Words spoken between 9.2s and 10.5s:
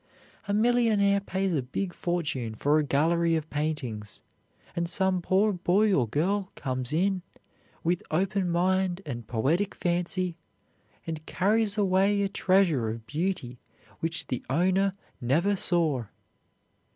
poetic fancy,